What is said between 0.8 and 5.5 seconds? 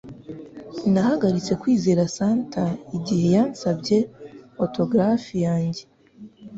Nahagaritse kwizera Santa igihe yansabye autografi